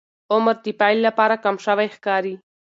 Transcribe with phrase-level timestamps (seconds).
[0.33, 2.35] عمر د پیل لپاره کم شوی ښکاري.